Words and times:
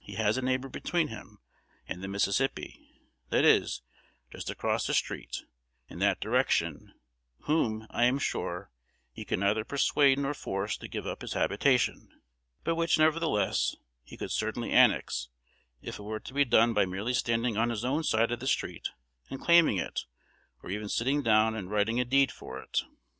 He 0.00 0.14
has 0.16 0.36
a 0.36 0.42
neighbor 0.42 0.68
between 0.68 1.06
him 1.06 1.38
and 1.86 2.02
the 2.02 2.08
Mississippi, 2.08 3.00
that 3.28 3.44
is, 3.44 3.80
just 4.28 4.50
across 4.50 4.88
the 4.88 4.92
street, 4.92 5.44
in 5.86 6.00
that 6.00 6.18
direction, 6.18 6.94
whom, 7.42 7.86
I 7.90 8.02
am 8.06 8.18
sure, 8.18 8.72
he 9.12 9.24
could 9.24 9.38
neither 9.38 9.64
persuade 9.64 10.18
nor 10.18 10.34
force 10.34 10.76
to 10.78 10.88
give 10.88 11.06
up 11.06 11.22
his 11.22 11.34
habitation; 11.34 12.10
but 12.64 12.74
which, 12.74 12.98
nevertheless, 12.98 13.76
he 14.02 14.16
could 14.16 14.32
certainly 14.32 14.72
annex, 14.72 15.28
if 15.80 16.00
it 16.00 16.02
were 16.02 16.18
to 16.18 16.34
be 16.34 16.44
done 16.44 16.74
by 16.74 16.84
merely 16.84 17.14
standing 17.14 17.56
on 17.56 17.70
his 17.70 17.84
own 17.84 18.02
side 18.02 18.32
of 18.32 18.40
the 18.40 18.48
street 18.48 18.88
and 19.30 19.40
claiming 19.40 19.76
it, 19.76 20.06
or 20.60 20.70
even 20.70 20.88
sitting 20.88 21.22
down 21.22 21.54
and 21.54 21.70
writing 21.70 22.00
a 22.00 22.04
deed 22.04 22.32
for 22.32 22.58
it. 22.60 22.80